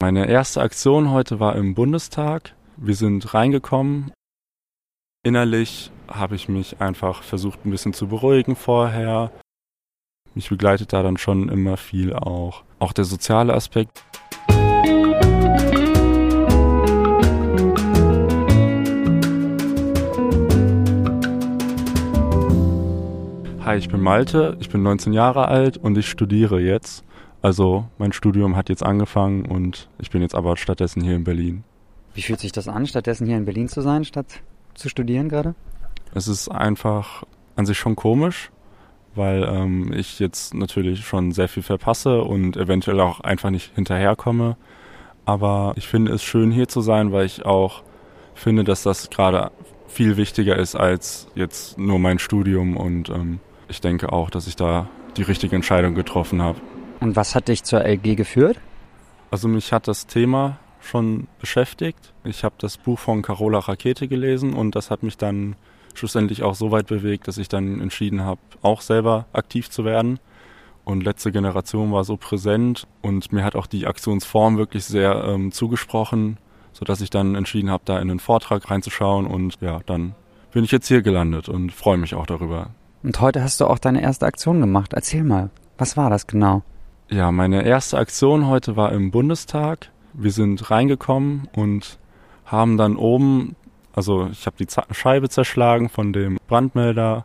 Meine 0.00 0.28
erste 0.28 0.60
Aktion 0.60 1.10
heute 1.10 1.40
war 1.40 1.56
im 1.56 1.74
Bundestag. 1.74 2.54
Wir 2.76 2.94
sind 2.94 3.34
reingekommen. 3.34 4.12
Innerlich 5.24 5.90
habe 6.06 6.36
ich 6.36 6.48
mich 6.48 6.80
einfach 6.80 7.24
versucht, 7.24 7.66
ein 7.66 7.72
bisschen 7.72 7.92
zu 7.92 8.06
beruhigen 8.06 8.54
vorher. 8.54 9.32
Mich 10.36 10.50
begleitet 10.50 10.92
da 10.92 11.02
dann 11.02 11.16
schon 11.16 11.48
immer 11.48 11.76
viel 11.76 12.14
auch. 12.14 12.62
Auch 12.78 12.92
der 12.92 13.06
soziale 13.06 13.54
Aspekt. 13.54 14.04
Hi, 23.64 23.76
ich 23.76 23.88
bin 23.88 24.00
Malte, 24.00 24.56
ich 24.60 24.70
bin 24.70 24.84
19 24.84 25.12
Jahre 25.12 25.48
alt 25.48 25.76
und 25.76 25.98
ich 25.98 26.08
studiere 26.08 26.60
jetzt. 26.60 27.04
Also 27.40 27.86
mein 27.98 28.12
Studium 28.12 28.56
hat 28.56 28.68
jetzt 28.68 28.82
angefangen 28.82 29.46
und 29.46 29.88
ich 29.98 30.10
bin 30.10 30.22
jetzt 30.22 30.34
aber 30.34 30.56
stattdessen 30.56 31.02
hier 31.02 31.14
in 31.14 31.24
Berlin. 31.24 31.64
Wie 32.14 32.22
fühlt 32.22 32.40
sich 32.40 32.52
das 32.52 32.66
an, 32.66 32.86
stattdessen 32.86 33.26
hier 33.26 33.36
in 33.36 33.44
Berlin 33.44 33.68
zu 33.68 33.80
sein, 33.80 34.04
statt 34.04 34.40
zu 34.74 34.88
studieren 34.88 35.28
gerade? 35.28 35.54
Es 36.14 36.26
ist 36.26 36.48
einfach 36.48 37.24
an 37.54 37.66
sich 37.66 37.78
schon 37.78 37.96
komisch, 37.96 38.50
weil 39.14 39.44
ähm, 39.44 39.92
ich 39.92 40.18
jetzt 40.18 40.54
natürlich 40.54 41.06
schon 41.06 41.32
sehr 41.32 41.48
viel 41.48 41.62
verpasse 41.62 42.22
und 42.22 42.56
eventuell 42.56 43.00
auch 43.00 43.20
einfach 43.20 43.50
nicht 43.50 43.72
hinterherkomme. 43.74 44.56
Aber 45.24 45.74
ich 45.76 45.86
finde 45.86 46.12
es 46.12 46.22
schön 46.22 46.50
hier 46.50 46.68
zu 46.68 46.80
sein, 46.80 47.12
weil 47.12 47.26
ich 47.26 47.44
auch 47.44 47.82
finde, 48.34 48.64
dass 48.64 48.82
das 48.82 49.10
gerade 49.10 49.50
viel 49.86 50.16
wichtiger 50.16 50.56
ist 50.56 50.74
als 50.74 51.28
jetzt 51.34 51.78
nur 51.78 51.98
mein 51.98 52.18
Studium 52.18 52.76
und 52.76 53.10
ähm, 53.10 53.40
ich 53.68 53.80
denke 53.80 54.12
auch, 54.12 54.30
dass 54.30 54.46
ich 54.46 54.56
da 54.56 54.88
die 55.16 55.22
richtige 55.22 55.54
Entscheidung 55.54 55.94
getroffen 55.94 56.42
habe. 56.42 56.58
Und 57.00 57.16
was 57.16 57.34
hat 57.34 57.48
dich 57.48 57.62
zur 57.64 57.84
LG 57.84 58.16
geführt? 58.16 58.58
Also 59.30 59.48
mich 59.48 59.72
hat 59.72 59.88
das 59.88 60.06
Thema 60.06 60.58
schon 60.80 61.28
beschäftigt. 61.38 62.12
Ich 62.24 62.44
habe 62.44 62.54
das 62.58 62.76
Buch 62.76 62.98
von 62.98 63.22
Carola 63.22 63.58
Rakete 63.58 64.08
gelesen 64.08 64.54
und 64.54 64.74
das 64.74 64.90
hat 64.90 65.02
mich 65.02 65.16
dann 65.16 65.56
schlussendlich 65.94 66.42
auch 66.42 66.54
so 66.54 66.70
weit 66.70 66.86
bewegt, 66.86 67.28
dass 67.28 67.38
ich 67.38 67.48
dann 67.48 67.80
entschieden 67.80 68.24
habe, 68.24 68.40
auch 68.62 68.80
selber 68.80 69.26
aktiv 69.32 69.70
zu 69.70 69.84
werden. 69.84 70.18
Und 70.84 71.04
letzte 71.04 71.32
Generation 71.32 71.92
war 71.92 72.04
so 72.04 72.16
präsent 72.16 72.86
und 73.02 73.30
mir 73.32 73.44
hat 73.44 73.56
auch 73.56 73.66
die 73.66 73.86
Aktionsform 73.86 74.56
wirklich 74.56 74.84
sehr 74.84 75.24
ähm, 75.24 75.52
zugesprochen, 75.52 76.38
sodass 76.72 77.02
ich 77.02 77.10
dann 77.10 77.34
entschieden 77.34 77.70
habe, 77.70 77.82
da 77.84 77.98
in 77.98 78.10
einen 78.10 78.20
Vortrag 78.20 78.70
reinzuschauen 78.70 79.26
und 79.26 79.60
ja, 79.60 79.80
dann 79.84 80.14
bin 80.52 80.64
ich 80.64 80.70
jetzt 80.70 80.88
hier 80.88 81.02
gelandet 81.02 81.50
und 81.50 81.72
freue 81.72 81.98
mich 81.98 82.14
auch 82.14 82.26
darüber. 82.26 82.70
Und 83.02 83.20
heute 83.20 83.42
hast 83.42 83.60
du 83.60 83.66
auch 83.66 83.78
deine 83.78 84.00
erste 84.00 84.24
Aktion 84.24 84.60
gemacht. 84.60 84.94
Erzähl 84.94 85.24
mal, 85.24 85.50
was 85.76 85.96
war 85.98 86.08
das 86.08 86.26
genau? 86.26 86.62
Ja, 87.10 87.32
meine 87.32 87.64
erste 87.64 87.96
Aktion 87.96 88.46
heute 88.48 88.76
war 88.76 88.92
im 88.92 89.10
Bundestag. 89.10 89.90
Wir 90.12 90.30
sind 90.30 90.70
reingekommen 90.70 91.48
und 91.54 91.98
haben 92.44 92.76
dann 92.76 92.96
oben, 92.96 93.56
also 93.94 94.28
ich 94.30 94.44
habe 94.44 94.56
die 94.58 94.66
Scheibe 94.92 95.30
zerschlagen 95.30 95.88
von 95.88 96.12
dem 96.12 96.38
Brandmelder 96.48 97.24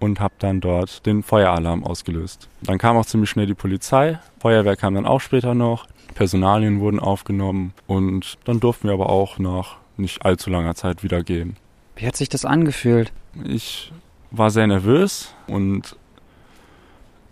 und 0.00 0.18
habe 0.18 0.34
dann 0.40 0.60
dort 0.60 1.06
den 1.06 1.22
Feueralarm 1.22 1.84
ausgelöst. 1.84 2.48
Dann 2.62 2.78
kam 2.78 2.96
auch 2.96 3.06
ziemlich 3.06 3.30
schnell 3.30 3.46
die 3.46 3.54
Polizei, 3.54 4.18
Feuerwehr 4.40 4.74
kam 4.74 4.94
dann 4.96 5.06
auch 5.06 5.20
später 5.20 5.54
noch, 5.54 5.86
Personalien 6.14 6.80
wurden 6.80 6.98
aufgenommen 6.98 7.74
und 7.86 8.38
dann 8.44 8.58
durften 8.58 8.88
wir 8.88 8.94
aber 8.94 9.08
auch 9.08 9.38
nach 9.38 9.76
nicht 9.96 10.24
allzu 10.24 10.50
langer 10.50 10.74
Zeit 10.74 11.04
wieder 11.04 11.22
gehen. 11.22 11.56
Wie 11.94 12.08
hat 12.08 12.16
sich 12.16 12.28
das 12.28 12.44
angefühlt? 12.44 13.12
Ich 13.44 13.92
war 14.32 14.50
sehr 14.50 14.66
nervös 14.66 15.32
und 15.46 15.96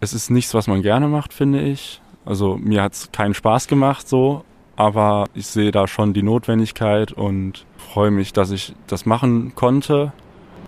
es 0.01 0.15
ist 0.15 0.31
nichts, 0.31 0.55
was 0.55 0.67
man 0.67 0.83
gerne 0.83 1.09
macht, 1.09 1.33
finde 1.33 1.61
ich. 1.61 2.01
Also 2.25 2.57
mir 2.57 2.83
hat 2.83 2.95
es 2.95 3.13
keinen 3.13 3.35
Spaß 3.35 3.69
gemacht 3.69 4.09
so, 4.09 4.45
aber 4.77 5.27
ich 5.35 5.47
sehe 5.47 5.71
da 5.71 5.87
schon 5.87 6.13
die 6.13 6.23
Notwendigkeit 6.23 7.13
und 7.13 7.67
freue 7.77 8.11
mich, 8.11 8.33
dass 8.33 8.51
ich 8.51 8.75
das 8.87 9.07
machen 9.07 9.55
konnte. 9.55 10.13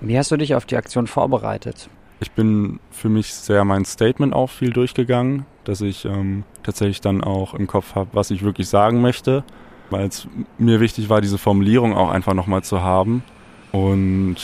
Wie 0.00 0.18
hast 0.18 0.30
du 0.30 0.36
dich 0.36 0.54
auf 0.54 0.66
die 0.66 0.76
Aktion 0.76 1.06
vorbereitet? 1.06 1.88
Ich 2.20 2.32
bin 2.32 2.78
für 2.90 3.08
mich 3.08 3.34
sehr 3.34 3.64
mein 3.64 3.84
Statement 3.84 4.34
auch 4.34 4.50
viel 4.50 4.70
durchgegangen, 4.70 5.46
dass 5.64 5.80
ich 5.80 6.04
ähm, 6.04 6.44
tatsächlich 6.62 7.00
dann 7.00 7.22
auch 7.24 7.54
im 7.54 7.66
Kopf 7.66 7.94
habe, 7.94 8.10
was 8.12 8.30
ich 8.30 8.42
wirklich 8.42 8.68
sagen 8.68 9.00
möchte, 9.00 9.44
weil 9.90 10.06
es 10.06 10.28
mir 10.58 10.80
wichtig 10.80 11.08
war, 11.08 11.20
diese 11.20 11.38
Formulierung 11.38 11.94
auch 11.94 12.10
einfach 12.10 12.34
nochmal 12.34 12.62
zu 12.62 12.82
haben. 12.82 13.24
Und 13.72 14.36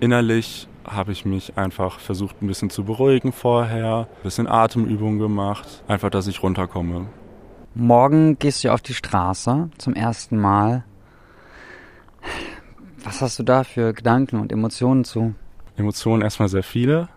innerlich 0.00 0.66
habe 0.84 1.12
ich 1.12 1.24
mich 1.24 1.56
einfach 1.56 1.98
versucht, 1.98 2.42
ein 2.42 2.46
bisschen 2.46 2.70
zu 2.70 2.84
beruhigen 2.84 3.32
vorher, 3.32 4.08
ein 4.08 4.22
bisschen 4.22 4.46
Atemübungen 4.46 5.18
gemacht, 5.18 5.82
einfach, 5.88 6.10
dass 6.10 6.26
ich 6.26 6.42
runterkomme. 6.42 7.06
Morgen 7.74 8.38
gehst 8.38 8.64
du 8.64 8.72
auf 8.72 8.80
die 8.80 8.94
Straße 8.94 9.70
zum 9.78 9.94
ersten 9.94 10.38
Mal. 10.38 10.84
Was 13.04 13.22
hast 13.22 13.38
du 13.38 13.42
da 13.42 13.64
für 13.64 13.92
Gedanken 13.92 14.40
und 14.40 14.52
Emotionen 14.52 15.04
zu? 15.04 15.34
Emotionen 15.76 16.22
erstmal 16.22 16.48
sehr 16.48 16.62
viele. 16.62 17.08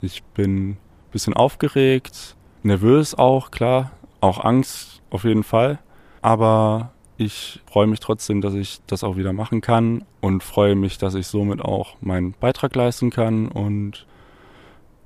Ich 0.00 0.22
bin 0.22 0.70
ein 0.70 0.78
bisschen 1.12 1.34
aufgeregt, 1.34 2.36
nervös 2.62 3.14
auch, 3.14 3.50
klar, 3.50 3.92
auch 4.20 4.44
Angst 4.44 5.00
auf 5.10 5.24
jeden 5.24 5.44
Fall. 5.44 5.78
Aber 6.22 6.92
ich 7.20 7.60
freue 7.66 7.86
mich 7.86 8.00
trotzdem, 8.00 8.40
dass 8.40 8.54
ich 8.54 8.80
das 8.86 9.04
auch 9.04 9.18
wieder 9.18 9.34
machen 9.34 9.60
kann 9.60 10.06
und 10.22 10.42
freue 10.42 10.74
mich, 10.74 10.96
dass 10.96 11.14
ich 11.14 11.26
somit 11.26 11.60
auch 11.60 12.00
meinen 12.00 12.32
Beitrag 12.32 12.74
leisten 12.74 13.10
kann 13.10 13.48
und 13.48 14.06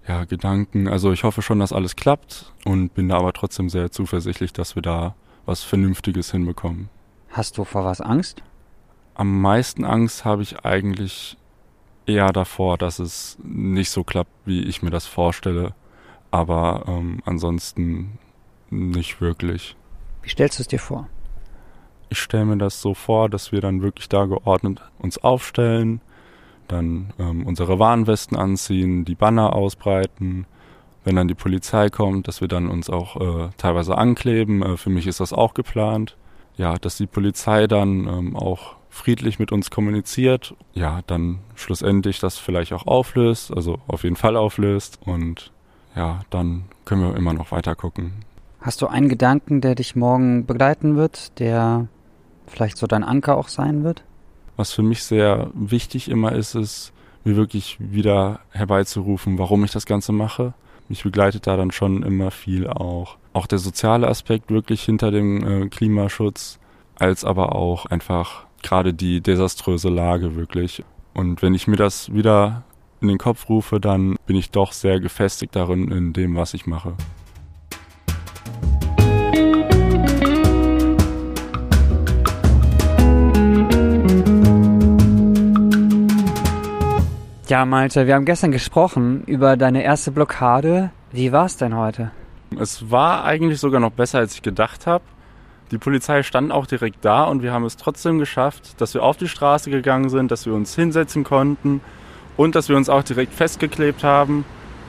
ja, 0.07 0.25
Gedanken. 0.25 0.87
Also 0.87 1.11
ich 1.11 1.25
hoffe 1.25 1.43
schon, 1.43 1.59
dass 1.59 1.73
alles 1.73 1.97
klappt 1.97 2.53
und 2.65 2.95
bin 2.95 3.09
da 3.09 3.17
aber 3.17 3.33
trotzdem 3.33 3.69
sehr 3.69 3.91
zuversichtlich, 3.91 4.53
dass 4.53 4.77
wir 4.77 4.83
da 4.83 5.17
was 5.45 5.65
Vernünftiges 5.65 6.31
hinbekommen. 6.31 6.89
Hast 7.31 7.59
du 7.59 7.65
vor 7.65 7.85
was 7.85 8.01
Angst? 8.01 8.45
Am 9.15 9.41
meisten 9.41 9.85
Angst 9.85 10.25
habe 10.25 10.43
ich 10.43 10.65
eigentlich 10.65 11.37
eher 12.07 12.33
davor, 12.33 12.79
dass 12.79 13.01
es 13.01 13.39
nicht 13.43 13.91
so 13.91 14.05
klappt, 14.05 14.31
wie 14.45 14.63
ich 14.63 14.83
mir 14.83 14.91
das 14.91 15.07
vorstelle. 15.07 15.75
Aber 16.31 16.85
ähm, 16.87 17.23
ansonsten 17.25 18.21
nicht 18.71 19.21
wirklich. 19.21 19.77
Wie 20.23 20.29
stellst 20.29 20.61
du 20.61 20.63
es 20.63 20.69
dir 20.69 20.79
vor? 20.79 21.09
Ich 22.15 22.21
stelle 22.21 22.45
mir 22.45 22.59
das 22.59 22.81
so 22.81 22.95
vor, 22.95 23.29
dass 23.29 23.51
wir 23.51 23.61
dann 23.61 23.83
wirklich 23.83 24.09
da 24.09 24.27
geordnet 24.27 24.81
uns 25.01 25.19
aufstellen, 25.19 26.01
dann 26.69 27.13
ähm, 27.19 27.45
unsere 27.45 27.81
Warnwesten 27.81 28.39
anziehen, 28.39 29.05
die 29.05 29.17
Banner 29.17 29.53
ausbreiten. 29.53 30.47
Wenn 31.03 31.17
dann 31.17 31.27
die 31.27 31.35
Polizei 31.35 31.89
kommt, 31.89 32.29
dass 32.29 32.41
wir 32.41 32.47
dann 32.47 32.69
uns 32.69 32.89
auch 32.89 33.21
äh, 33.21 33.49
teilweise 33.57 33.99
ankleben. 33.99 34.63
Äh, 34.63 34.77
für 34.77 34.91
mich 34.91 35.09
ist 35.09 35.19
das 35.19 35.33
auch 35.33 35.55
geplant. 35.55 36.17
Ja, 36.57 36.77
dass 36.79 36.99
die 36.99 37.09
Polizei 37.09 37.67
dann 37.67 38.07
ähm, 38.07 38.37
auch 38.37 38.77
friedlich 38.91 39.41
mit 39.41 39.51
uns 39.51 39.73
kommuniziert. 39.73 40.55
Ja, 40.73 41.01
dann 41.09 41.41
schlussendlich 41.57 42.21
das 42.21 42.39
vielleicht 42.39 42.73
auch 42.75 42.87
auflöst, 42.87 43.53
also 43.53 43.81
auf 43.89 44.05
jeden 44.05 44.15
Fall 44.15 44.37
auflöst. 44.37 45.01
Und 45.05 45.51
ja, 45.97 46.21
dann 46.31 46.67
können 46.85 47.03
wir 47.03 47.17
immer 47.17 47.33
noch 47.33 47.51
weiter 47.51 47.75
gucken. 47.75 48.13
Hast 48.61 48.83
du 48.83 48.87
einen 48.87 49.09
Gedanken, 49.09 49.61
der 49.61 49.75
dich 49.75 49.97
morgen 49.97 50.47
begleiten 50.47 50.95
wird, 50.95 51.41
der 51.41 51.89
vielleicht 52.47 52.77
so 52.77 52.87
dein 52.87 53.05
Anker 53.05 53.37
auch 53.37 53.49
sein 53.49 53.85
wird? 53.85 54.05
Was 54.57 54.73
für 54.73 54.83
mich 54.83 55.03
sehr 55.03 55.51
wichtig 55.55 56.09
immer 56.09 56.33
ist, 56.33 56.55
ist, 56.55 56.93
mir 57.25 57.37
wirklich 57.37 57.77
wieder 57.81 58.41
herbeizurufen, 58.51 59.39
warum 59.39 59.65
ich 59.65 59.73
das 59.73 59.87
Ganze 59.87 60.13
mache. 60.13 60.55
Mich 60.89 61.03
begleitet 61.03 61.47
da 61.47 61.57
dann 61.57 61.71
schon 61.71 62.03
immer 62.03 62.31
viel 62.31 62.69
auch. 62.69 63.17
Auch 63.33 63.47
der 63.47 63.59
soziale 63.59 64.07
Aspekt 64.07 64.51
wirklich 64.51 64.83
hinter 64.83 65.11
dem 65.11 65.65
äh, 65.65 65.69
Klimaschutz, 65.69 66.59
als 66.97 67.25
aber 67.25 67.55
auch 67.55 67.87
einfach 67.87 68.45
gerade 68.63 68.93
die 68.93 69.21
desaströse 69.21 69.89
Lage 69.89 70.37
wirklich. 70.37 70.85
Und 71.15 71.43
wenn 71.43 71.55
ich 71.55 71.67
mir 71.67 71.77
das 71.77 72.13
wieder 72.13 72.65
in 73.01 73.09
den 73.09 73.19
Kopf 73.19 73.49
rufe, 73.49 73.81
dann 73.81 74.17
bin 74.27 74.37
ich 74.37 74.51
doch 74.51 74.73
sehr 74.73 75.01
gefestigt 75.01 75.57
darin 75.57 75.91
in 75.91 76.13
dem, 76.13 76.37
was 76.37 76.55
ich 76.55 76.67
mache. 76.67 76.95
Ja, 87.47 87.67
Malte, 87.67 88.07
wir 88.07 88.15
haben 88.15 88.25
gestern 88.25 88.53
gesprochen 88.53 89.23
über 89.27 89.59
deine 89.59 89.85
erste 89.85 90.11
Blockade. 90.11 90.91
Wie 91.13 91.31
war 91.31 91.45
es 91.45 91.59
denn 91.59 91.77
heute? 91.77 92.11
Es 92.59 92.91
war 92.91 93.25
eigentlich 93.25 93.61
sogar 93.61 93.81
noch 93.81 93.91
besser, 93.91 94.19
als 94.19 94.35
ich 94.35 94.41
gedacht 94.41 94.87
habe. 94.87 95.05
Die 95.71 95.77
Polizei 95.77 96.23
stand 96.23 96.53
auch 96.53 96.65
direkt 96.65 97.05
da 97.05 97.25
und 97.25 97.43
wir 97.43 97.53
haben 97.53 97.67
es 97.67 97.77
trotzdem 97.77 98.19
geschafft, 98.19 98.81
dass 98.81 98.95
wir 98.95 99.03
auf 99.03 99.19
die 99.19 99.29
Straße 99.29 99.69
gegangen 99.69 100.09
sind, 100.09 100.31
dass 100.31 100.47
wir 100.47 100.55
uns 100.55 100.75
hinsetzen 100.75 101.23
konnten 101.23 101.83
und 102.39 102.55
dass 102.55 102.71
wir 102.71 102.79
uns 102.79 102.89
auch 102.89 103.03
direkt 103.03 103.35
festgeklebt 103.35 104.05
haben. 104.05 104.47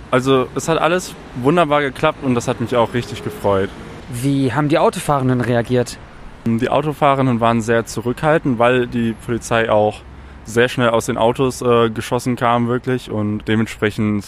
Also 0.09 0.47
es 0.55 0.69
hat 0.69 0.77
alles 0.77 1.13
wunderbar 1.41 1.81
geklappt 1.81 2.23
und 2.23 2.35
das 2.35 2.47
hat 2.47 2.61
mich 2.61 2.73
auch 2.77 2.93
richtig 2.93 3.21
gefreut. 3.21 3.69
Wie 4.09 4.53
haben 4.53 4.69
die 4.69 4.77
Autofahrenden 4.77 5.41
reagiert? 5.41 5.97
Die 6.45 6.69
Autofahrenden 6.69 7.41
waren 7.41 7.59
sehr 7.59 7.85
zurückhaltend, 7.85 8.59
weil 8.59 8.87
die 8.87 9.13
Polizei 9.25 9.69
auch 9.69 10.01
sehr 10.45 10.69
schnell 10.69 10.89
aus 10.89 11.07
den 11.07 11.17
Autos 11.17 11.61
äh, 11.61 11.89
geschossen 11.89 12.35
kam 12.35 12.67
wirklich 12.67 13.11
und 13.11 13.47
dementsprechend 13.47 14.25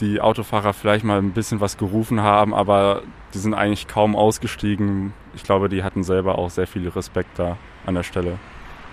die 0.00 0.20
Autofahrer 0.20 0.72
vielleicht 0.72 1.04
mal 1.04 1.18
ein 1.18 1.32
bisschen 1.32 1.60
was 1.60 1.76
gerufen 1.76 2.22
haben, 2.22 2.54
aber 2.54 3.02
die 3.34 3.38
sind 3.38 3.54
eigentlich 3.54 3.86
kaum 3.86 4.16
ausgestiegen, 4.16 5.12
ich 5.34 5.42
glaube, 5.42 5.68
die 5.68 5.82
hatten 5.82 6.02
selber 6.02 6.38
auch 6.38 6.50
sehr 6.50 6.66
viel 6.66 6.88
Respekt 6.88 7.38
da 7.38 7.58
an 7.86 7.94
der 7.94 8.02
Stelle. 8.02 8.38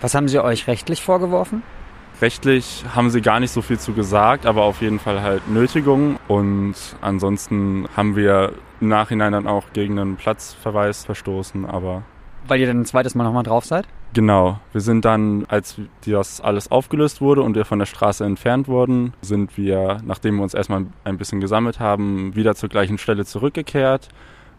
Was 0.02 0.14
haben 0.14 0.28
sie 0.28 0.40
euch 0.40 0.68
rechtlich 0.68 1.02
vorgeworfen? 1.02 1.64
Rechtlich 2.22 2.84
haben 2.96 3.10
sie 3.10 3.22
gar 3.22 3.40
nicht 3.40 3.52
so 3.52 3.62
viel 3.62 3.80
zu 3.80 3.94
gesagt, 3.94 4.46
aber 4.46 4.64
auf 4.64 4.82
jeden 4.82 5.00
Fall 5.00 5.22
halt 5.22 5.48
Nötigung. 5.50 6.18
Und 6.28 6.76
ansonsten 7.00 7.88
haben 7.96 8.16
wir 8.16 8.54
im 8.82 8.88
Nachhinein 8.90 9.34
dann 9.34 9.48
auch 9.48 9.66
gegen 9.74 10.00
einen 10.00 10.16
Platzverweis 10.16 11.06
verstoßen, 11.06 11.66
aber. 11.66 12.04
Weil 12.48 12.60
ihr 12.60 12.68
dann 12.68 12.82
ein 12.82 12.86
zweites 12.86 13.16
Mal 13.16 13.24
nochmal 13.24 13.44
drauf 13.44 13.66
seid? 13.66 13.88
Genau. 14.14 14.60
Wir 14.72 14.82
sind 14.82 15.04
dann, 15.06 15.46
als 15.50 15.76
das 16.06 16.42
alles 16.42 16.72
aufgelöst 16.72 17.22
wurde 17.22 17.42
und 17.42 17.56
wir 17.56 17.66
von 17.66 17.80
der 17.80 17.86
Straße 17.86 18.24
entfernt 18.24 18.68
wurden, 18.68 19.14
sind 19.22 19.58
wir, 19.58 20.00
nachdem 20.06 20.38
wir 20.38 20.44
uns 20.44 20.54
erstmal 20.54 20.86
ein 21.04 21.18
bisschen 21.18 21.42
gesammelt 21.42 21.80
haben, 21.80 22.36
wieder 22.36 22.56
zur 22.56 22.70
gleichen 22.70 22.98
Stelle 22.98 23.26
zurückgekehrt. 23.26 24.10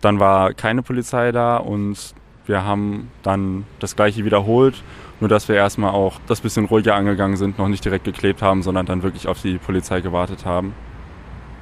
Dann 0.00 0.20
war 0.20 0.52
keine 0.52 0.82
Polizei 0.82 1.32
da 1.32 1.56
und 1.56 2.14
wir 2.46 2.64
haben 2.64 3.10
dann 3.22 3.64
das 3.78 3.96
gleiche 3.96 4.24
wiederholt, 4.24 4.82
nur 5.20 5.28
dass 5.28 5.48
wir 5.48 5.56
erstmal 5.56 5.90
auch 5.90 6.20
das 6.26 6.40
bisschen 6.40 6.66
ruhiger 6.66 6.94
angegangen 6.94 7.36
sind, 7.36 7.58
noch 7.58 7.68
nicht 7.68 7.84
direkt 7.84 8.04
geklebt 8.04 8.42
haben, 8.42 8.62
sondern 8.62 8.86
dann 8.86 9.02
wirklich 9.02 9.28
auf 9.28 9.42
die 9.42 9.58
Polizei 9.58 10.00
gewartet 10.00 10.46
haben. 10.46 10.74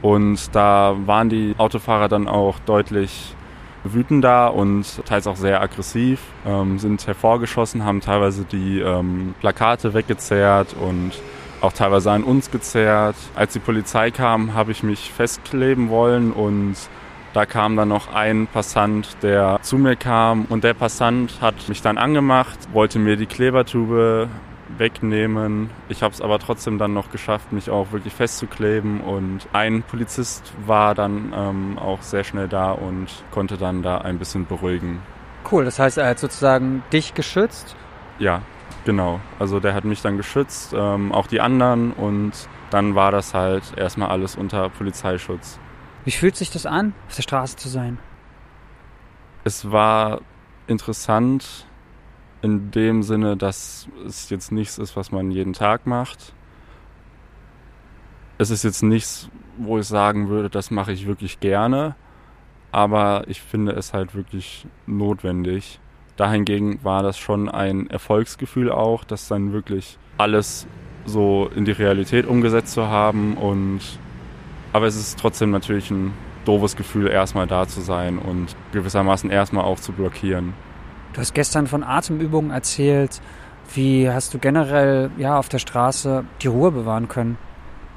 Und 0.03 0.55
da 0.55 0.95
waren 1.07 1.29
die 1.29 1.55
Autofahrer 1.59 2.09
dann 2.09 2.29
auch 2.29 2.59
deutlich 2.61 3.35
wütender 3.93 4.55
und 4.55 5.05
teils 5.07 5.27
auch 5.27 5.37
sehr 5.37 5.61
aggressiv, 5.61 6.21
ähm, 6.47 6.79
sind 6.79 7.07
hervorgeschossen, 7.07 7.85
haben 7.85 8.01
teilweise 8.01 8.45
die 8.45 8.81
ähm, 8.81 9.35
Plakate 9.41 9.95
weggezerrt 9.95 10.75
und 10.81 11.13
auch 11.61 11.73
teilweise 11.73 12.11
an 12.11 12.25
uns 12.25 12.51
gezerrt. 12.51 13.17
Als 13.35 13.53
die 13.53 13.59
Polizei 13.59 14.11
kam, 14.11 14.55
habe 14.55 14.73
ich 14.73 14.83
mich 14.83 15.11
festkleben 15.13 15.89
wollen 15.89 16.33
und 16.33 16.77
da 17.33 17.45
kam 17.45 17.77
dann 17.77 17.89
noch 17.89 18.15
ein 18.15 18.47
Passant, 18.47 19.17
der 19.23 19.59
zu 19.63 19.77
mir 19.77 19.97
kam 19.97 20.47
und 20.49 20.65
der 20.65 20.75
Passant 20.75 21.41
hat 21.41 21.69
mich 21.69 21.83
dann 21.83 21.99
angemacht, 21.99 22.59
wollte 22.73 22.99
mir 22.99 23.17
die 23.17 23.27
Klebertube 23.27 24.29
wegnehmen. 24.79 25.71
Ich 25.89 26.03
habe 26.03 26.13
es 26.13 26.21
aber 26.21 26.39
trotzdem 26.39 26.79
dann 26.79 26.93
noch 26.93 27.11
geschafft, 27.11 27.53
mich 27.53 27.71
auch 27.71 27.93
wirklich 27.93 28.13
festzukleben 28.13 29.01
und 29.01 29.49
ein 29.53 29.83
Polizist 29.83 30.53
war 30.67 30.95
dann 30.95 31.33
ähm, 31.35 31.79
auch 31.79 32.03
sehr 32.03 32.25
schnell 32.25 32.49
da 32.49 32.73
und 32.73 33.09
konnte 33.31 33.57
dann 33.57 33.83
da 33.83 33.99
ein 33.99 34.19
bisschen 34.19 34.47
beruhigen. 34.47 35.01
Cool, 35.51 35.65
das 35.65 35.79
heißt, 35.79 35.99
er 35.99 36.09
hat 36.09 36.19
sozusagen 36.19 36.83
dich 36.93 37.15
geschützt? 37.15 37.77
Ja, 38.19 38.43
genau. 38.85 39.21
Also 39.39 39.61
der 39.61 39.75
hat 39.75 39.85
mich 39.85 40.03
dann 40.03 40.17
geschützt, 40.17 40.75
ähm, 40.77 41.13
auch 41.13 41.27
die 41.27 41.41
anderen 41.41 41.93
und 41.93 42.33
dann 42.71 42.95
war 42.95 43.13
das 43.13 43.35
halt 43.35 43.63
erstmal 43.77 44.09
alles 44.09 44.37
unter 44.37 44.69
Polizeischutz. 44.71 45.59
Wie 46.05 46.11
fühlt 46.11 46.37
sich 46.37 46.51
das 46.51 46.67
an, 46.67 46.95
auf 47.09 47.15
der 47.15 47.23
Straße 47.23 47.57
zu 47.57 47.69
sein? 47.69 47.99
Es 49.45 49.71
war 49.71 50.21
interessant 50.67 51.67
in 52.47 52.71
dem 52.71 53.03
Sinne, 53.03 53.37
dass 53.37 53.89
es 54.07 54.31
jetzt 54.31 54.53
nichts 54.53 54.79
ist, 54.79 54.97
was 54.97 55.11
man 55.11 55.33
jeden 55.33 55.53
Tag 55.53 55.85
macht. 55.85 56.33
Es 58.39 58.51
ist 58.51 58.63
jetzt 58.63 58.85
nichts, 58.85 59.29
wo 59.59 59.81
ich 59.81 59.87
sagen 59.87 60.29
würde, 60.29 60.49
das 60.49 60.71
mache 60.71 60.93
ich 60.93 61.09
wirklich 61.09 61.41
gerne, 61.41 61.97
aber 62.71 63.25
ich 63.27 63.43
finde 63.43 63.73
es 63.73 63.93
halt 63.93 64.15
wirklich 64.15 64.65
notwendig. 64.87 65.81
Dahingegen 66.17 66.85
war 66.85 67.03
das 67.03 67.19
schon 67.19 67.49
ein 67.49 67.91
Erfolgsgefühl 67.91 68.71
auch, 68.71 69.03
das 69.03 69.27
dann 69.27 69.53
wirklich 69.53 69.99
alles 70.17 70.69
so 71.05 71.51
in 71.53 71.65
die 71.65 71.73
Realität 71.73 72.27
umgesetzt 72.27 72.75
zu 72.75 72.87
haben 72.87 73.37
und 73.37 73.81
aber 74.73 74.87
es 74.87 74.95
ist 74.95 75.19
trotzdem 75.19 75.51
natürlich 75.51 75.91
ein 75.91 76.13
doofes 76.45 76.77
Gefühl, 76.77 77.09
erstmal 77.09 77.49
da 77.49 77.67
zu 77.67 77.81
sein 77.81 78.19
und 78.19 78.55
gewissermaßen 78.73 79.31
erstmal 79.31 79.65
auch 79.65 79.81
zu 79.81 79.91
blockieren. 79.93 80.55
Du 81.17 81.23
hast 81.23 81.33
gestern 81.33 81.67
von 81.67 81.83
Atemübungen 81.83 82.51
erzählt. 82.51 83.23
Wie 83.73 84.11
hast 84.11 84.35
du 84.35 84.39
generell 84.39 85.11
ja, 85.17 85.39
auf 85.39 85.49
der 85.49 85.59
Straße 85.59 86.27
die 86.43 86.47
Ruhe 86.47 86.71
bewahren 86.71 87.09
können? 87.09 87.39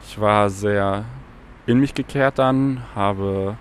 Ich 0.07 0.21
war 0.21 0.50
sehr 0.50 1.04
in 1.66 1.81
mich 1.81 1.94
gekehrt 1.94 2.39
dann, 2.39 2.81
habe 2.95 3.57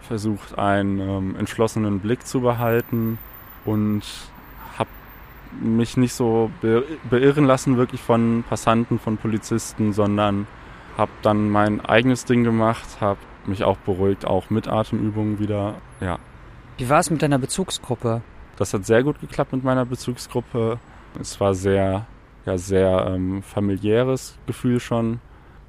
versucht, 0.00 0.58
einen 0.58 0.98
ähm, 0.98 1.36
entschlossenen 1.36 2.00
Blick 2.00 2.26
zu 2.26 2.40
behalten 2.40 3.20
und 3.64 4.02
habe 4.76 4.90
mich 5.60 5.96
nicht 5.96 6.12
so 6.12 6.50
beirren 6.60 7.44
lassen 7.44 7.76
wirklich 7.76 8.00
von 8.00 8.42
Passanten, 8.48 8.98
von 8.98 9.18
Polizisten, 9.18 9.92
sondern 9.92 10.48
habe 10.98 11.12
dann 11.22 11.48
mein 11.48 11.80
eigenes 11.80 12.24
Ding 12.24 12.42
gemacht, 12.42 13.00
habe 13.00 13.20
mich 13.46 13.62
auch 13.62 13.76
beruhigt, 13.76 14.26
auch 14.26 14.50
mit 14.50 14.66
Atemübungen 14.66 15.38
wieder, 15.38 15.76
ja. 16.00 16.18
Wie 16.78 16.88
war 16.88 16.98
es 16.98 17.08
mit 17.08 17.22
deiner 17.22 17.38
Bezugsgruppe? 17.38 18.22
Das 18.56 18.72
hat 18.72 18.86
sehr 18.86 19.02
gut 19.02 19.20
geklappt 19.20 19.52
mit 19.52 19.64
meiner 19.64 19.84
Bezugsgruppe. 19.84 20.78
Es 21.20 21.40
war 21.40 21.54
sehr, 21.54 22.06
ja, 22.46 22.58
sehr 22.58 23.06
ähm, 23.08 23.42
familiäres 23.42 24.38
Gefühl 24.46 24.80
schon. 24.80 25.20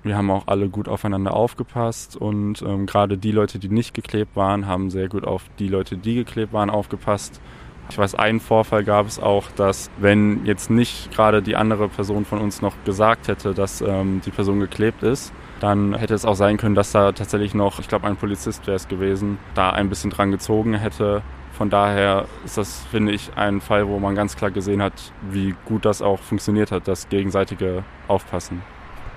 Wir 0.03 0.15
haben 0.15 0.31
auch 0.31 0.47
alle 0.47 0.69
gut 0.69 0.87
aufeinander 0.87 1.33
aufgepasst 1.33 2.15
und 2.15 2.61
ähm, 2.61 2.85
gerade 2.85 3.17
die 3.17 3.31
Leute, 3.31 3.59
die 3.59 3.67
nicht 3.67 3.93
geklebt 3.93 4.35
waren, 4.35 4.65
haben 4.65 4.89
sehr 4.89 5.09
gut 5.09 5.25
auf 5.25 5.43
die 5.59 5.67
Leute, 5.67 5.97
die 5.97 6.15
geklebt 6.15 6.53
waren, 6.53 6.69
aufgepasst. 6.69 7.41
Ich 7.89 7.97
weiß, 7.97 8.15
einen 8.15 8.39
Vorfall 8.39 8.83
gab 8.83 9.07
es 9.07 9.19
auch, 9.19 9.45
dass 9.55 9.89
wenn 9.97 10.45
jetzt 10.45 10.69
nicht 10.69 11.11
gerade 11.11 11.41
die 11.41 11.55
andere 11.55 11.89
Person 11.89 12.25
von 12.25 12.39
uns 12.39 12.61
noch 12.61 12.73
gesagt 12.85 13.27
hätte, 13.27 13.53
dass 13.53 13.81
ähm, 13.81 14.21
die 14.25 14.31
Person 14.31 14.59
geklebt 14.59 15.03
ist, 15.03 15.33
dann 15.59 15.93
hätte 15.95 16.13
es 16.13 16.25
auch 16.25 16.35
sein 16.35 16.57
können, 16.57 16.75
dass 16.75 16.91
da 16.91 17.11
tatsächlich 17.11 17.53
noch, 17.53 17.79
ich 17.79 17.87
glaube 17.87 18.07
ein 18.07 18.17
Polizist 18.17 18.67
wäre 18.67 18.75
es 18.75 18.87
gewesen, 18.87 19.39
da 19.55 19.71
ein 19.71 19.89
bisschen 19.89 20.11
dran 20.11 20.31
gezogen 20.31 20.73
hätte. 20.73 21.21
Von 21.57 21.69
daher 21.69 22.25
ist 22.45 22.57
das, 22.57 22.85
finde 22.91 23.11
ich, 23.13 23.31
ein 23.35 23.61
Fall, 23.61 23.87
wo 23.87 23.99
man 23.99 24.15
ganz 24.15 24.35
klar 24.35 24.51
gesehen 24.51 24.81
hat, 24.81 24.93
wie 25.31 25.55
gut 25.65 25.85
das 25.85 26.01
auch 26.01 26.19
funktioniert 26.19 26.71
hat, 26.71 26.87
das 26.87 27.09
gegenseitige 27.09 27.83
Aufpassen. 28.07 28.61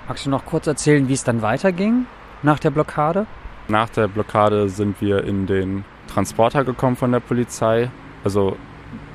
Magst 0.08 0.26
du 0.26 0.30
noch 0.30 0.46
kurz 0.46 0.66
erzählen, 0.66 1.06
wie 1.08 1.12
es 1.12 1.22
dann 1.22 1.42
weiterging 1.42 2.06
nach 2.42 2.58
der 2.58 2.70
Blockade? 2.70 3.26
Nach 3.68 3.88
der 3.88 4.08
Blockade 4.08 4.68
sind 4.68 5.00
wir 5.00 5.24
in 5.24 5.46
den 5.46 5.84
Transporter 6.08 6.64
gekommen 6.64 6.96
von 6.96 7.12
der 7.12 7.20
Polizei 7.20 7.90
also 8.24 8.56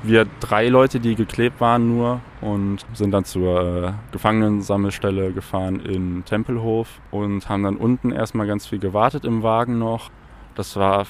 wir 0.04 0.25
drei 0.39 0.68
Leute, 0.68 1.00
die 1.00 1.16
geklebt 1.16 1.60
waren 1.62 1.95
nur 1.95 2.22
und 2.42 2.86
sind 2.94 3.12
dann 3.12 3.25
zur 3.25 3.88
äh, 3.88 3.92
Gefangenensammelstelle 4.12 5.31
gefahren 5.31 5.80
in 5.80 6.24
Tempelhof 6.25 7.00
und 7.12 7.50
haben 7.50 7.63
dann 7.63 7.77
unten 7.77 8.12
erstmal 8.12 8.48
ganz 8.48 8.68
viel 8.68 8.80
gewartet 8.80 9.25
im 9.25 9.44
Wagen 9.44 9.77
noch. 9.77 10.10
Das 10.56 10.75
war 10.75 11.06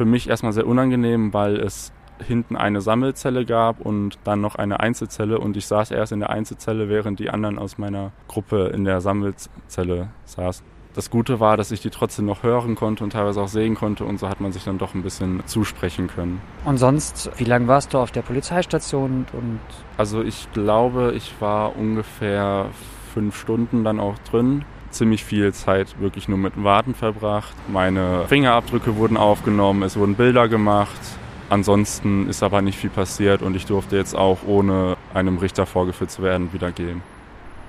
für 0.00 0.06
mich 0.06 0.30
erstmal 0.30 0.54
sehr 0.54 0.66
unangenehm, 0.66 1.34
weil 1.34 1.58
es 1.58 1.92
hinten 2.26 2.56
eine 2.56 2.80
Sammelzelle 2.80 3.44
gab 3.44 3.82
und 3.82 4.18
dann 4.24 4.40
noch 4.40 4.54
eine 4.54 4.80
Einzelzelle 4.80 5.38
und 5.38 5.58
ich 5.58 5.66
saß 5.66 5.90
erst 5.90 6.12
in 6.12 6.20
der 6.20 6.30
Einzelzelle, 6.30 6.88
während 6.88 7.18
die 7.18 7.28
anderen 7.28 7.58
aus 7.58 7.76
meiner 7.76 8.10
Gruppe 8.26 8.68
in 8.68 8.84
der 8.84 9.02
Sammelzelle 9.02 10.08
saßen. 10.24 10.64
Das 10.94 11.10
Gute 11.10 11.38
war, 11.38 11.58
dass 11.58 11.70
ich 11.70 11.82
die 11.82 11.90
trotzdem 11.90 12.24
noch 12.24 12.42
hören 12.42 12.76
konnte 12.76 13.04
und 13.04 13.10
teilweise 13.10 13.42
auch 13.42 13.48
sehen 13.48 13.74
konnte 13.74 14.06
und 14.06 14.18
so 14.18 14.30
hat 14.30 14.40
man 14.40 14.52
sich 14.52 14.64
dann 14.64 14.78
doch 14.78 14.94
ein 14.94 15.02
bisschen 15.02 15.42
zusprechen 15.44 16.08
können. 16.08 16.40
Und 16.64 16.78
sonst, 16.78 17.30
wie 17.36 17.44
lange 17.44 17.68
warst 17.68 17.92
du 17.92 17.98
auf 17.98 18.10
der 18.10 18.22
Polizeistation? 18.22 19.26
Und 19.34 19.60
also 19.98 20.22
ich 20.22 20.50
glaube, 20.54 21.12
ich 21.14 21.38
war 21.42 21.76
ungefähr 21.76 22.70
fünf 23.12 23.36
Stunden 23.36 23.84
dann 23.84 24.00
auch 24.00 24.16
drin. 24.30 24.64
Ziemlich 24.90 25.24
viel 25.24 25.52
Zeit 25.52 26.00
wirklich 26.00 26.28
nur 26.28 26.38
mit 26.38 26.62
Warten 26.62 26.94
verbracht. 26.94 27.54
Meine 27.68 28.26
Fingerabdrücke 28.26 28.96
wurden 28.96 29.16
aufgenommen, 29.16 29.82
es 29.82 29.96
wurden 29.96 30.14
Bilder 30.14 30.48
gemacht. 30.48 31.00
Ansonsten 31.48 32.28
ist 32.28 32.42
aber 32.42 32.62
nicht 32.62 32.78
viel 32.78 32.90
passiert 32.90 33.42
und 33.42 33.56
ich 33.56 33.66
durfte 33.66 33.96
jetzt 33.96 34.14
auch 34.14 34.38
ohne 34.46 34.96
einem 35.14 35.38
Richter 35.38 35.66
vorgeführt 35.66 36.10
zu 36.10 36.22
werden 36.22 36.52
wieder 36.52 36.70
gehen. 36.70 37.02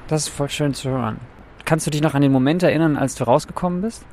Das 0.07 0.27
ist 0.27 0.29
voll 0.29 0.49
schön 0.49 0.73
zu 0.73 0.89
hören. 0.89 1.19
Kannst 1.65 1.87
du 1.87 1.91
dich 1.91 2.01
noch 2.01 2.13
an 2.13 2.21
den 2.21 2.31
Moment 2.31 2.63
erinnern, 2.63 2.97
als 2.97 3.15
du 3.15 3.23
rausgekommen 3.23 3.81
bist? 3.81 4.05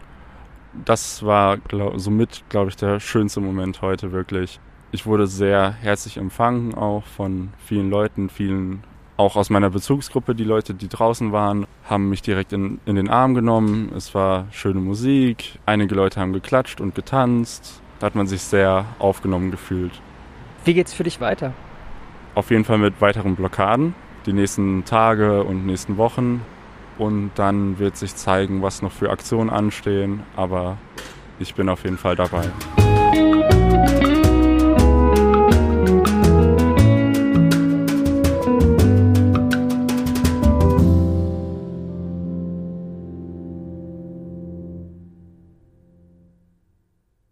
Das 0.85 1.25
war 1.25 1.57
glaub, 1.59 1.99
somit, 1.99 2.45
glaube 2.49 2.71
ich, 2.71 2.77
der 2.77 3.01
schönste 3.01 3.41
Moment 3.41 3.83
heute 3.83 4.13
wirklich. 4.13 4.61
Ich 4.91 5.07
wurde 5.07 5.27
sehr 5.27 5.73
herzlich 5.73 6.17
empfangen, 6.17 6.75
auch 6.75 7.05
von 7.05 7.51
vielen 7.65 7.91
Leuten, 7.91 8.31
vielen 8.31 8.85
auch 9.19 9.37
aus 9.37 9.51
meiner 9.51 9.69
Bezugsgruppe, 9.69 10.35
die 10.35 10.45
Leute, 10.45 10.73
die 10.73 10.89
draußen 10.89 11.33
waren, 11.33 11.67
haben 11.85 12.09
mich 12.09 12.23
direkt 12.23 12.53
in, 12.53 12.81
in 12.87 12.97
den 12.97 13.11
Arm 13.11 13.35
genommen. 13.35 13.93
Es 13.95 14.15
war 14.15 14.47
schöne 14.53 14.81
Musik, 14.81 15.59
einige 15.67 15.95
Leute 15.95 16.21
haben 16.21 16.33
geklatscht 16.33 16.81
und 16.81 16.95
getanzt. 16.95 17.83
Da 17.99 18.07
hat 18.07 18.15
man 18.15 18.29
sich 18.29 18.43
sehr 18.43 18.85
aufgenommen 19.01 19.51
gefühlt. 19.51 19.93
Wie 20.65 20.73
geht's 20.73 20.95
für 20.95 21.03
dich 21.03 21.21
weiter? 21.21 21.53
Auf 22.37 22.51
jeden 22.51 22.65
Fall 22.65 22.79
mit 22.79 23.01
weiteren 23.01 23.35
Blockaden. 23.35 23.95
Die 24.27 24.33
nächsten 24.33 24.85
Tage 24.85 25.43
und 25.43 25.67
nächsten 25.67 25.97
Wochen 25.97 26.43
und 26.97 27.33
dann 27.35 27.79
wird 27.79 27.97
sich 27.97 28.15
zeigen, 28.15 28.63
was 28.63 28.83
noch 28.83 28.93
für 28.93 29.11
Aktionen 29.11 29.51
anstehen. 29.51 30.23
Aber 30.37 30.79
ich 31.41 31.55
bin 31.55 31.69
auf 31.69 31.83
jeden 31.85 31.99
Fall 31.99 32.15
dabei. 32.15 32.49